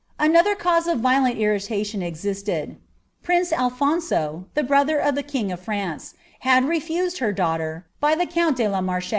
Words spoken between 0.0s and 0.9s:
Another cause